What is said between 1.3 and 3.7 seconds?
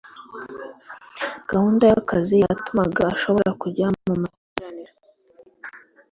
gahunda y akazi yatumaga ashobora